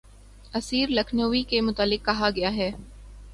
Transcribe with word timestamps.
اسیر 0.53 0.89
لکھنوی 0.89 1.43
کے 1.43 1.61
متعلق 1.61 2.05
کہا 2.05 2.29
گیا 2.35 2.53
ہے 2.55 2.71